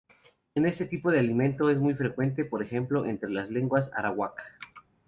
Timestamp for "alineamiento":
1.19-1.69